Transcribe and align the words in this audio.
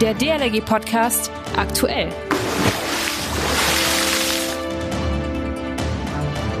Der 0.00 0.12
DLRG 0.12 0.60
Podcast 0.62 1.30
aktuell. 1.56 2.10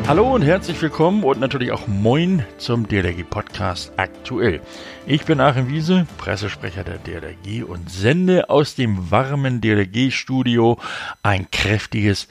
Hallo 0.06 0.34
und 0.34 0.40
herzlich 0.40 0.80
willkommen 0.80 1.22
und 1.22 1.38
natürlich 1.38 1.70
auch 1.70 1.86
moin 1.86 2.46
zum 2.56 2.88
DLRG 2.88 3.24
Podcast 3.28 3.92
aktuell. 3.98 4.62
Ich 5.06 5.26
bin 5.26 5.40
Achim 5.40 5.68
Wiese, 5.68 6.06
Pressesprecher 6.16 6.82
der 6.82 6.96
DLRG 6.96 7.62
und 7.64 7.90
sende 7.90 8.48
aus 8.48 8.74
dem 8.74 9.10
warmen 9.10 9.60
DLRG 9.60 10.12
Studio 10.12 10.78
ein 11.22 11.50
kräftiges 11.50 12.28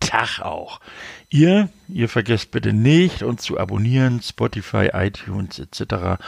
Tag 0.00 0.40
auch. 0.40 0.80
Ihr, 1.30 1.68
ihr 1.88 2.08
vergesst 2.08 2.50
bitte 2.50 2.72
nicht, 2.72 3.22
uns 3.22 3.42
zu 3.42 3.60
abonnieren, 3.60 4.22
Spotify, 4.22 4.90
iTunes 4.92 5.60
etc. 5.60 6.18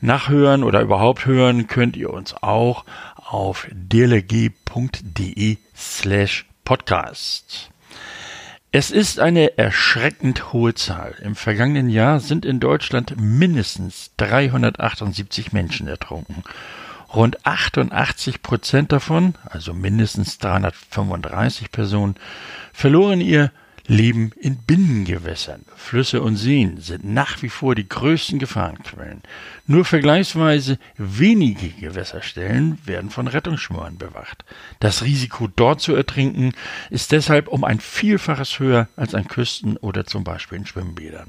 Nachhören 0.00 0.64
oder 0.64 0.80
überhaupt 0.80 1.26
hören 1.26 1.66
könnt 1.66 1.96
ihr 1.96 2.10
uns 2.10 2.34
auch 2.42 2.84
auf 3.16 3.66
dlg.de 3.70 5.58
slash 5.76 6.46
podcast. 6.64 7.70
Es 8.72 8.90
ist 8.90 9.18
eine 9.18 9.58
erschreckend 9.58 10.52
hohe 10.52 10.74
Zahl. 10.74 11.16
Im 11.22 11.34
vergangenen 11.34 11.90
Jahr 11.90 12.20
sind 12.20 12.44
in 12.44 12.60
Deutschland 12.60 13.14
mindestens 13.18 14.12
378 14.16 15.52
Menschen 15.52 15.88
ertrunken. 15.88 16.44
Rund 17.12 17.44
88 17.44 18.42
Prozent 18.42 18.92
davon, 18.92 19.34
also 19.44 19.74
mindestens 19.74 20.38
335 20.38 21.72
Personen, 21.72 22.14
verloren 22.72 23.20
ihr 23.20 23.50
Leben 23.90 24.30
in 24.38 24.54
Binnengewässern. 24.56 25.64
Flüsse 25.74 26.22
und 26.22 26.36
Seen 26.36 26.80
sind 26.80 27.04
nach 27.04 27.42
wie 27.42 27.48
vor 27.48 27.74
die 27.74 27.88
größten 27.88 28.38
Gefahrenquellen. 28.38 29.20
Nur 29.66 29.84
vergleichsweise 29.84 30.78
wenige 30.96 31.70
Gewässerstellen 31.70 32.78
werden 32.84 33.10
von 33.10 33.26
Rettungsschwimmern 33.26 33.98
bewacht. 33.98 34.44
Das 34.78 35.02
Risiko, 35.02 35.48
dort 35.48 35.80
zu 35.80 35.92
ertrinken, 35.96 36.52
ist 36.90 37.10
deshalb 37.10 37.48
um 37.48 37.64
ein 37.64 37.80
Vielfaches 37.80 38.60
höher 38.60 38.86
als 38.94 39.12
an 39.12 39.26
Küsten 39.26 39.76
oder 39.76 40.06
zum 40.06 40.22
Beispiel 40.22 40.58
in 40.58 40.66
Schwimmbädern. 40.66 41.26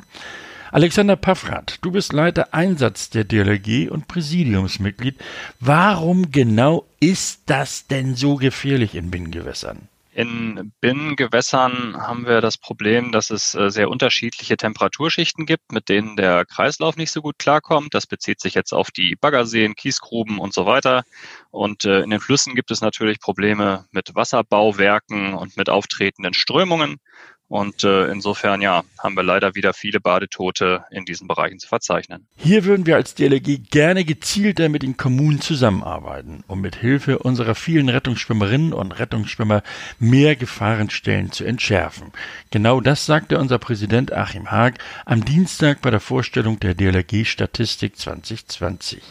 Alexander 0.72 1.16
Paffrath, 1.16 1.80
du 1.82 1.90
bist 1.90 2.14
Leiter 2.14 2.54
Einsatz 2.54 3.10
der 3.10 3.24
DLRG 3.24 3.90
und 3.90 4.08
Präsidiumsmitglied. 4.08 5.16
Warum 5.60 6.32
genau 6.32 6.86
ist 7.00 7.42
das 7.48 7.88
denn 7.88 8.14
so 8.14 8.36
gefährlich 8.36 8.94
in 8.94 9.10
Binnengewässern? 9.10 9.88
In 10.14 10.74
Binnengewässern 10.82 11.96
haben 11.96 12.26
wir 12.26 12.42
das 12.42 12.58
Problem, 12.58 13.14
dass 13.14 13.30
es 13.30 13.56
äh, 13.56 13.70
sehr 13.70 13.90
unterschiedliche 13.90 14.58
Temperaturschichten 14.58 15.46
gibt, 15.46 15.72
mit 15.72 15.88
denen 15.88 16.18
der 16.18 16.44
Kreislauf 16.44 16.98
nicht 16.98 17.12
so 17.12 17.22
gut 17.22 17.40
klarkommt. 17.40 17.94
Das 17.94 18.08
bezieht 18.08 18.42
sich 18.42 18.54
jetzt 18.54 18.74
auf 18.74 18.92
die 18.92 19.16
Baggerseen, 19.16 19.74
Kiesgruben 19.74 20.38
und 20.38 20.54
so 20.54 20.66
weiter. 20.66 21.04
Und 21.50 21.86
äh, 21.86 22.02
in 22.02 22.10
den 22.10 22.20
Flüssen 22.20 22.56
gibt 22.56 22.72
es 22.72 22.82
natürlich 22.82 23.22
Probleme 23.22 23.86
mit 23.92 24.14
Wasserbauwerken 24.14 25.34
und 25.34 25.56
mit 25.56 25.70
auftretenden 25.70 26.34
Strömungen. 26.34 26.98
Und 27.52 27.84
äh, 27.84 28.06
insofern, 28.10 28.62
ja, 28.62 28.86
haben 28.98 29.18
wir 29.18 29.24
leider 29.24 29.56
wieder 29.56 29.74
viele 29.74 30.00
Badetote 30.00 30.86
in 30.90 31.04
diesen 31.04 31.28
Bereichen 31.28 31.60
zu 31.60 31.68
verzeichnen. 31.68 32.26
Hier 32.38 32.64
würden 32.64 32.86
wir 32.86 32.96
als 32.96 33.14
DLG 33.14 33.70
gerne 33.70 34.06
gezielter 34.06 34.70
mit 34.70 34.84
den 34.84 34.96
Kommunen 34.96 35.42
zusammenarbeiten, 35.42 36.46
um 36.48 36.62
mit 36.62 36.78
Hilfe 36.78 37.20
unserer 37.20 37.54
vielen 37.54 37.90
Rettungsschwimmerinnen 37.90 38.72
und 38.72 38.94
Rettungsschwimmer 38.94 39.64
mehr 40.00 40.38
Gefahrenstellen 40.38 41.34
zu 41.34 41.44
entschärfen. 41.44 42.14
Genau 42.52 42.80
das 42.80 43.06
sagte 43.06 43.38
unser 43.38 43.60
Präsident 43.60 44.14
Achim 44.14 44.50
Haag 44.50 44.78
am 45.06 45.26
Dienstag 45.26 45.82
bei 45.82 45.92
der 45.92 46.00
Vorstellung 46.00 46.58
der 46.62 46.74
DLG 46.74 47.26
Statistik 47.26 47.98
2020. 47.98 49.02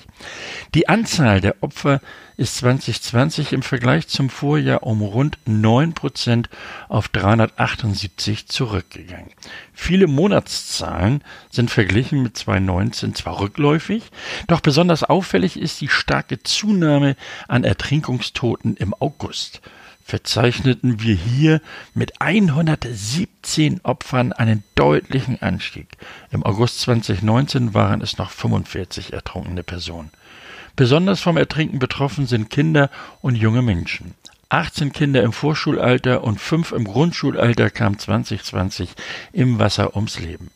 Die 0.74 0.88
Anzahl 0.88 1.40
der 1.40 1.62
Opfer 1.62 2.00
ist 2.36 2.56
2020 2.56 3.52
im 3.52 3.62
Vergleich 3.62 4.08
zum 4.08 4.30
Vorjahr 4.30 4.82
um 4.84 5.02
rund 5.02 5.38
9 5.46 5.94
Prozent 5.94 6.48
auf 6.88 7.08
378 7.08 8.48
zurückgegangen. 8.48 9.30
Viele 9.74 10.06
Monatszahlen 10.06 11.22
sind 11.50 11.70
verglichen 11.70 12.22
mit 12.22 12.36
2019 12.36 13.14
zwar 13.14 13.40
rückläufig, 13.40 14.04
doch 14.46 14.60
besonders 14.60 15.04
auffällig 15.04 15.58
ist 15.58 15.80
die 15.80 15.88
starke 15.88 16.42
Zunahme 16.42 17.16
an 17.48 17.64
Ertrinkungstoten 17.64 18.76
im 18.76 18.94
August 18.94 19.60
verzeichneten 20.10 21.00
wir 21.00 21.14
hier 21.14 21.60
mit 21.94 22.20
117 22.20 23.80
Opfern 23.84 24.32
einen 24.32 24.64
deutlichen 24.74 25.40
Anstieg. 25.40 25.86
Im 26.32 26.42
August 26.42 26.80
2019 26.80 27.74
waren 27.74 28.02
es 28.02 28.18
noch 28.18 28.30
45 28.30 29.12
ertrunkene 29.12 29.62
Personen. 29.62 30.10
Besonders 30.74 31.20
vom 31.20 31.36
Ertrinken 31.36 31.78
betroffen 31.78 32.26
sind 32.26 32.50
Kinder 32.50 32.90
und 33.20 33.36
junge 33.36 33.62
Menschen. 33.62 34.14
18 34.48 34.92
Kinder 34.92 35.22
im 35.22 35.32
Vorschulalter 35.32 36.24
und 36.24 36.40
5 36.40 36.72
im 36.72 36.84
Grundschulalter 36.84 37.70
kamen 37.70 37.98
2020 37.98 38.90
im 39.32 39.60
Wasser 39.60 39.94
ums 39.94 40.18
Leben. 40.18 40.50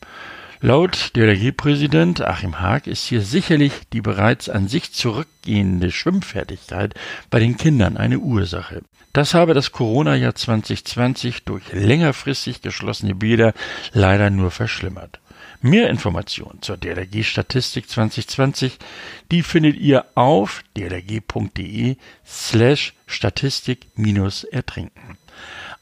Laut 0.61 1.11
DLRG-Präsident 1.15 2.21
Achim 2.21 2.61
Haag 2.61 2.87
ist 2.87 3.05
hier 3.05 3.21
sicherlich 3.21 3.73
die 3.91 4.01
bereits 4.01 4.47
an 4.47 4.69
sich 4.69 4.93
zurückgehende 4.93 5.91
Schwimmfertigkeit 5.91 6.93
bei 7.29 7.39
den 7.39 7.57
Kindern 7.57 7.97
eine 7.97 8.19
Ursache. 8.19 8.81
Das 9.11 9.33
habe 9.33 9.53
das 9.53 9.73
Corona-Jahr 9.73 10.35
2020 10.35 11.43
durch 11.43 11.73
längerfristig 11.73 12.61
geschlossene 12.61 13.15
Bäder 13.15 13.53
leider 13.91 14.29
nur 14.29 14.49
verschlimmert. 14.49 15.19
Mehr 15.61 15.89
Informationen 15.89 16.61
zur 16.61 16.77
DLRG-Statistik 16.77 17.89
2020, 17.89 18.77
die 19.31 19.43
findet 19.43 19.75
ihr 19.77 20.05
auf 20.15 20.63
dlrg.de 20.77 21.97
slash 22.25 22.93
Statistik-Ertrinken. 23.07 25.17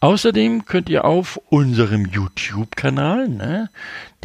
Außerdem 0.04 0.66
könnt 0.66 0.90
ihr 0.90 1.06
auf 1.06 1.40
unserem 1.48 2.06
YouTube-Kanal, 2.06 3.30
ne, 3.30 3.70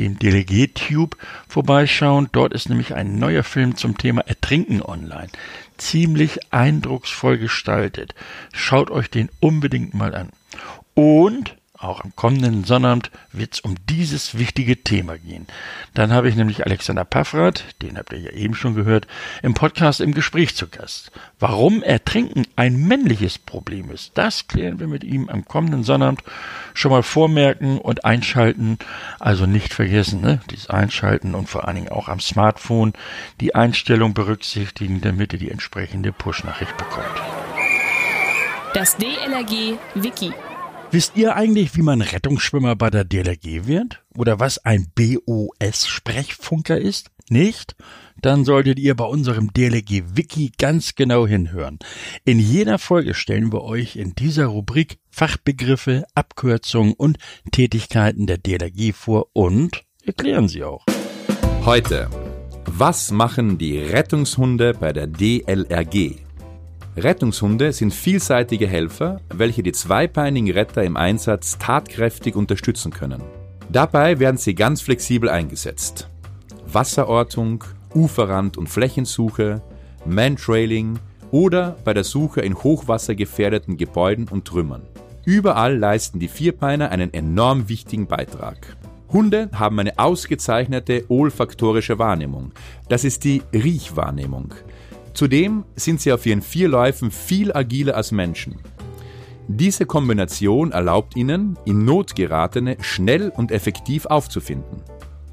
dem 0.00 0.18
DLG-Tube, 0.18 1.16
vorbeischauen. 1.46 2.28
Dort 2.32 2.52
ist 2.52 2.68
nämlich 2.68 2.96
ein 2.96 3.20
neuer 3.20 3.44
Film 3.44 3.76
zum 3.76 3.96
Thema 3.96 4.22
Ertrinken 4.22 4.82
online. 4.82 5.28
Ziemlich 5.76 6.52
eindrucksvoll 6.52 7.38
gestaltet. 7.38 8.16
Schaut 8.52 8.90
euch 8.90 9.08
den 9.08 9.30
unbedingt 9.38 9.94
mal 9.94 10.16
an. 10.16 10.30
Und 10.94 11.56
auch 11.80 12.02
am 12.02 12.14
kommenden 12.16 12.64
Sonnabend 12.64 13.10
wird 13.32 13.54
es 13.54 13.60
um 13.60 13.76
dieses 13.88 14.36
wichtige 14.36 14.82
Thema 14.82 15.16
gehen. 15.16 15.46
Dann 15.94 16.12
habe 16.12 16.28
ich 16.28 16.34
nämlich 16.34 16.66
Alexander 16.66 17.04
Paffrath, 17.04 17.64
den 17.82 17.96
habt 17.96 18.12
ihr 18.12 18.18
ja 18.18 18.30
eben 18.32 18.54
schon 18.54 18.74
gehört, 18.74 19.06
im 19.42 19.54
Podcast 19.54 20.00
im 20.00 20.12
Gespräch 20.12 20.56
zu 20.56 20.68
Gast. 20.68 21.12
Warum 21.38 21.82
Ertrinken 21.82 22.46
ein 22.56 22.76
männliches 22.76 23.38
Problem 23.38 23.90
ist, 23.90 24.12
das 24.14 24.48
klären 24.48 24.80
wir 24.80 24.88
mit 24.88 25.04
ihm 25.04 25.28
am 25.28 25.44
kommenden 25.44 25.84
Sonnabend. 25.84 26.22
Schon 26.74 26.90
mal 26.90 27.04
vormerken 27.04 27.78
und 27.78 28.04
einschalten. 28.04 28.78
Also 29.20 29.46
nicht 29.46 29.72
vergessen, 29.72 30.20
ne? 30.20 30.40
dieses 30.50 30.70
Einschalten 30.70 31.34
und 31.34 31.48
vor 31.48 31.66
allen 31.66 31.76
Dingen 31.76 31.88
auch 31.90 32.08
am 32.08 32.20
Smartphone 32.20 32.92
die 33.40 33.54
Einstellung 33.54 34.14
berücksichtigen, 34.14 35.00
damit 35.00 35.32
ihr 35.32 35.38
die 35.38 35.50
entsprechende 35.50 36.12
Push-Nachricht 36.12 36.76
bekommt. 36.76 37.06
Das 38.74 38.96
DLRG 38.96 39.78
Wiki. 39.94 40.32
Wisst 40.90 41.18
ihr 41.18 41.36
eigentlich, 41.36 41.76
wie 41.76 41.82
man 41.82 42.00
Rettungsschwimmer 42.00 42.74
bei 42.74 42.88
der 42.88 43.04
DLRG 43.04 43.66
wird? 43.66 44.02
Oder 44.16 44.40
was 44.40 44.64
ein 44.64 44.86
BOS-Sprechfunker 44.94 46.78
ist? 46.78 47.10
Nicht? 47.28 47.76
Dann 48.22 48.46
solltet 48.46 48.78
ihr 48.78 48.96
bei 48.96 49.04
unserem 49.04 49.52
DLRG 49.52 50.16
Wiki 50.16 50.50
ganz 50.56 50.94
genau 50.94 51.26
hinhören. 51.26 51.78
In 52.24 52.38
jeder 52.38 52.78
Folge 52.78 53.12
stellen 53.12 53.52
wir 53.52 53.64
euch 53.64 53.96
in 53.96 54.14
dieser 54.14 54.46
Rubrik 54.46 54.98
Fachbegriffe, 55.10 56.04
Abkürzungen 56.14 56.94
und 56.94 57.18
Tätigkeiten 57.52 58.26
der 58.26 58.38
DLRG 58.38 58.94
vor 58.94 59.28
und 59.34 59.84
erklären 60.06 60.48
sie 60.48 60.64
auch. 60.64 60.86
Heute. 61.66 62.08
Was 62.64 63.10
machen 63.10 63.58
die 63.58 63.78
Rettungshunde 63.78 64.72
bei 64.72 64.94
der 64.94 65.06
DLRG? 65.06 66.27
Rettungshunde 66.98 67.72
sind 67.72 67.94
vielseitige 67.94 68.66
Helfer, 68.66 69.20
welche 69.32 69.62
die 69.62 69.72
zweibeinigen 69.72 70.50
Retter 70.50 70.84
im 70.84 70.96
Einsatz 70.96 71.58
tatkräftig 71.58 72.36
unterstützen 72.36 72.92
können. 72.92 73.22
Dabei 73.70 74.18
werden 74.18 74.36
sie 74.36 74.54
ganz 74.54 74.80
flexibel 74.80 75.28
eingesetzt. 75.28 76.08
Wasserortung, 76.66 77.64
Uferrand- 77.94 78.56
und 78.56 78.68
Flächensuche, 78.68 79.62
Mantrailing 80.04 80.98
oder 81.30 81.76
bei 81.84 81.94
der 81.94 82.04
Suche 82.04 82.40
in 82.40 82.54
hochwassergefährdeten 82.54 83.76
Gebäuden 83.76 84.28
und 84.28 84.44
Trümmern. 84.46 84.82
Überall 85.24 85.76
leisten 85.76 86.18
die 86.18 86.28
Vierbeiner 86.28 86.90
einen 86.90 87.12
enorm 87.12 87.68
wichtigen 87.68 88.06
Beitrag. 88.06 88.76
Hunde 89.12 89.50
haben 89.52 89.78
eine 89.78 89.98
ausgezeichnete 89.98 91.04
olfaktorische 91.08 91.98
Wahrnehmung. 91.98 92.52
Das 92.88 93.04
ist 93.04 93.24
die 93.24 93.42
Riechwahrnehmung. 93.52 94.54
Zudem 95.18 95.64
sind 95.74 96.00
sie 96.00 96.12
auf 96.12 96.24
ihren 96.26 96.42
vier 96.42 96.68
Läufen 96.68 97.10
viel 97.10 97.52
agiler 97.52 97.96
als 97.96 98.12
Menschen. 98.12 98.60
Diese 99.48 99.84
Kombination 99.84 100.70
erlaubt 100.70 101.16
ihnen, 101.16 101.58
in 101.64 101.84
Not 101.84 102.14
geratene 102.14 102.76
schnell 102.82 103.30
und 103.30 103.50
effektiv 103.50 104.06
aufzufinden. 104.06 104.80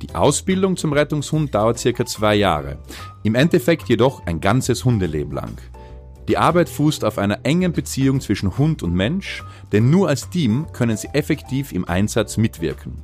Die 0.01 0.15
Ausbildung 0.15 0.75
zum 0.75 0.91
Rettungshund 0.91 1.53
dauert 1.53 1.77
circa 1.77 2.03
zwei 2.03 2.33
Jahre, 2.33 2.79
im 3.21 3.35
Endeffekt 3.35 3.87
jedoch 3.87 4.25
ein 4.25 4.41
ganzes 4.41 4.85
Hundeleben 4.85 5.33
lang. 5.33 5.55
Die 6.29 6.39
Arbeit 6.39 6.67
fußt 6.67 7.05
auf 7.05 7.19
einer 7.19 7.41
engen 7.43 7.71
Beziehung 7.71 8.21
zwischen 8.21 8.57
Hund 8.57 8.81
und 8.81 8.95
Mensch, 8.95 9.43
denn 9.71 9.91
nur 9.91 10.07
als 10.09 10.31
Team 10.31 10.65
können 10.73 10.97
sie 10.97 11.09
effektiv 11.13 11.71
im 11.73 11.87
Einsatz 11.87 12.37
mitwirken. 12.37 13.03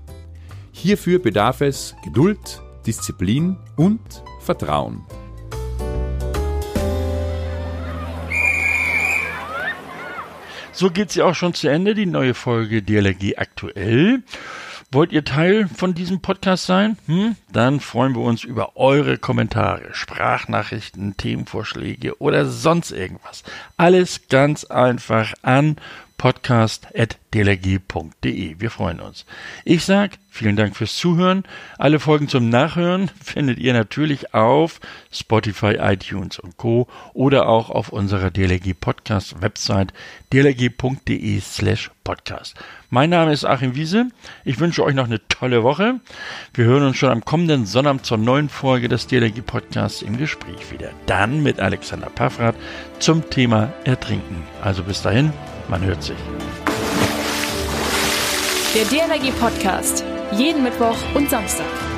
Hierfür 0.72 1.20
bedarf 1.20 1.62
es 1.62 1.96
Geduld, 2.04 2.64
Disziplin 2.88 3.58
und 3.76 4.24
Vertrauen. 4.40 5.06
So 10.82 10.90
geht 10.90 11.12
sie 11.12 11.22
auch 11.22 11.36
schon 11.36 11.54
zu 11.54 11.68
Ende, 11.68 11.94
die 11.94 12.08
neue 12.08 12.34
Folge 12.34 12.82
DLRG 12.82 13.38
aktuell. 13.38 14.24
Wollt 14.92 15.12
ihr 15.12 15.24
Teil 15.24 15.68
von 15.68 15.94
diesem 15.94 16.24
Podcast 16.24 16.66
sein? 16.66 16.98
Hm? 17.06 17.36
Dann 17.52 17.80
freuen 17.80 18.16
wir 18.16 18.24
uns 18.24 18.44
über 18.44 18.76
eure 18.78 19.20
Kommentare, 19.20 19.94
Sprachnachrichten, 19.94 21.18
Themenvorschläge 21.18 22.20
oder 22.20 22.48
sonst 22.48 22.90
irgendwas. 22.90 23.44
Alles 23.78 24.28
ganz 24.28 24.64
einfach 24.64 25.36
an 25.44 25.76
podcast.dlg.de. 26.22 28.56
Wir 28.60 28.70
freuen 28.70 29.00
uns. 29.00 29.26
Ich 29.66 29.86
sag 29.86 30.20
vielen 30.30 30.56
Dank 30.56 30.78
fürs 30.78 30.96
Zuhören. 30.96 31.46
Alle 31.80 32.00
Folgen 32.00 32.28
zum 32.28 32.48
Nachhören 32.48 33.10
findet 33.24 33.58
ihr 33.58 33.74
natürlich 33.74 34.36
auf 34.36 34.80
Spotify, 35.12 35.78
iTunes 35.80 36.38
und 36.38 36.58
Co. 36.58 36.88
oder 37.14 37.50
auch 37.50 37.72
auf 37.72 37.90
unserer 37.90 38.30
DLG 38.30 38.80
Podcast 38.80 39.42
Website 39.42 39.94
dlg.de 40.32 41.42
slash 41.42 41.90
podcast. 42.04 42.54
Mein 42.92 43.10
Name 43.10 43.34
ist 43.34 43.44
Achim 43.44 43.74
Wiese. 43.74 44.10
Ich 44.46 44.60
wünsche 44.60 44.84
euch 44.84 44.94
noch 44.94 45.06
eine 45.06 45.28
tolle 45.28 45.64
Woche. 45.64 46.02
Wir 46.54 46.66
hören 46.66 46.84
uns 46.84 46.98
schon 46.98 47.10
am 47.10 47.26
kommenden 47.26 47.66
Sonnabend 47.66 48.06
zur 48.06 48.20
neuen 48.20 48.50
Folge 48.50 48.90
des 48.90 49.08
DLG 49.08 49.44
Podcasts 49.44 50.04
im 50.04 50.18
Gespräch 50.18 50.72
wieder. 50.72 50.92
Dann 51.08 51.42
mit 51.42 51.60
Alexander 51.60 52.12
Paffrath 52.12 52.58
zum 53.00 53.28
Thema 53.32 53.74
Ertrinken. 53.86 54.44
Also 54.62 54.84
bis 54.84 55.02
dahin, 55.02 55.34
man 55.72 55.84
hört 55.84 56.04
sich. 56.04 56.18
Der 58.76 58.86
DLRG 58.86 59.32
Podcast. 59.40 60.04
Jeden 60.34 60.64
Mittwoch 60.64 60.98
und 61.16 61.30
Samstag. 61.30 61.91